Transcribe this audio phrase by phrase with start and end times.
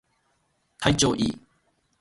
[0.79, 1.37] 体調いい